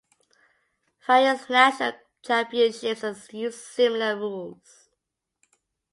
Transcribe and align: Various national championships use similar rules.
Various 1.05 1.47
national 1.47 1.93
championships 2.23 3.31
use 3.31 3.63
similar 3.63 4.17
rules. 4.17 4.89